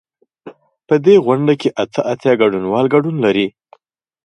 په 0.87 0.95
دې 1.05 1.15
غونډه 1.25 1.53
کې 1.61 1.69
اته 1.83 2.01
اتیا 2.11 2.33
ګډونوال 2.41 2.85
ګډون 2.93 3.15
لري. 3.25 3.47